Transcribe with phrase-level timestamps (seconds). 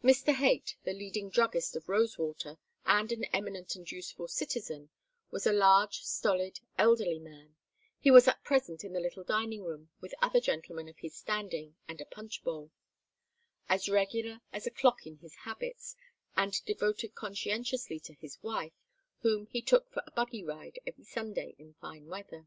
[0.00, 0.32] Mr.
[0.32, 4.90] Haight, the leading druggist of Rosewater and an eminent and useful citizen,
[5.32, 7.56] was a large stolid elderly man
[7.98, 11.74] he was at present in the little dining room with other gentlemen of his standing
[11.88, 12.70] and a punch bowl
[13.68, 15.96] as regular as a clock in his habits,
[16.36, 18.84] and devoted conscientiously to his wife,
[19.22, 22.46] whom he took for a buggy ride every Sunday in fine weather.